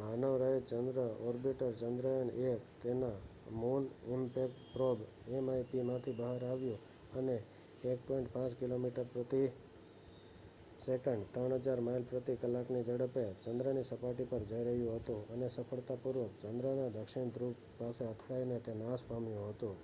માનવરહિત 0.00 0.66
ચંદ્ર 0.66 0.98
ઓર્બિટર 1.28 1.70
ચંદ્રયાન-1 1.78 2.66
તેના 2.82 3.16
મુન 3.56 3.84
ઈમ્પેક્ટ 4.08 4.60
પ્રોબ 4.74 4.98
mip 5.46 5.72
માંથી 5.88 6.14
બહાર 6.14 6.42
આવ્યું 6.44 6.84
અને 7.14 7.36
1.5 7.86 8.60
કિલોમીટરપ્રતિ 8.60 9.42
સેકન્ડ 10.80 11.26
3000 11.34 11.80
માઇલ 11.80 12.04
પ્રતિ 12.04 12.38
કલાકની 12.38 12.84
ઝડપે 12.84 13.26
ચંદ્રની 13.42 13.84
સપાટી 13.84 14.30
પર 14.30 14.42
જઈરહ્યું 14.46 14.98
હતું 14.98 15.20
અને 15.32 15.48
સફળતાપૂર્વક 15.50 16.40
ચંદ્રના 16.40 16.88
દક્ષિણ 16.92 17.34
ધ્રુવ 17.34 17.54
પાસે 17.78 18.04
અથડાઈને 18.06 18.58
તે 18.60 18.72
નાશપામ્યું 18.76 19.52
હતું 19.52 19.76